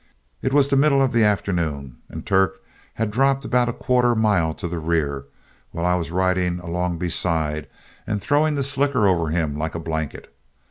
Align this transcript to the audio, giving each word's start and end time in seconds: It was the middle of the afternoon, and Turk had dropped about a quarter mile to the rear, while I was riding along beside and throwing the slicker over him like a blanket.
It 0.41 0.51
was 0.51 0.67
the 0.69 0.75
middle 0.75 0.99
of 0.99 1.11
the 1.11 1.23
afternoon, 1.23 1.97
and 2.09 2.25
Turk 2.25 2.59
had 2.95 3.11
dropped 3.11 3.45
about 3.45 3.69
a 3.69 3.73
quarter 3.73 4.15
mile 4.15 4.55
to 4.55 4.67
the 4.67 4.79
rear, 4.79 5.25
while 5.69 5.85
I 5.85 5.93
was 5.93 6.09
riding 6.09 6.57
along 6.57 6.97
beside 6.97 7.67
and 8.07 8.19
throwing 8.19 8.55
the 8.55 8.63
slicker 8.63 9.05
over 9.07 9.27
him 9.29 9.55
like 9.59 9.75
a 9.75 9.79
blanket. 9.79 10.35